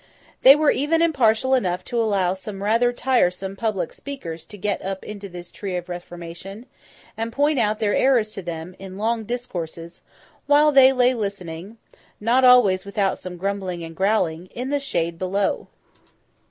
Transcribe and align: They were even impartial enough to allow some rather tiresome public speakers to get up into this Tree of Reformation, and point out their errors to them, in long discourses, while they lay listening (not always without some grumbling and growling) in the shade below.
They 0.41 0.55
were 0.55 0.71
even 0.71 1.03
impartial 1.03 1.53
enough 1.53 1.83
to 1.85 2.01
allow 2.01 2.33
some 2.33 2.63
rather 2.63 2.91
tiresome 2.91 3.55
public 3.55 3.93
speakers 3.93 4.45
to 4.45 4.57
get 4.57 4.81
up 4.83 5.03
into 5.03 5.29
this 5.29 5.51
Tree 5.51 5.75
of 5.75 5.89
Reformation, 5.89 6.65
and 7.15 7.31
point 7.31 7.59
out 7.59 7.77
their 7.77 7.93
errors 7.93 8.31
to 8.31 8.41
them, 8.41 8.75
in 8.79 8.97
long 8.97 9.25
discourses, 9.25 10.01
while 10.47 10.71
they 10.71 10.91
lay 10.91 11.13
listening 11.13 11.77
(not 12.19 12.43
always 12.43 12.83
without 12.83 13.19
some 13.19 13.37
grumbling 13.37 13.83
and 13.83 13.95
growling) 13.95 14.47
in 14.55 14.71
the 14.71 14.79
shade 14.79 15.19
below. 15.19 15.67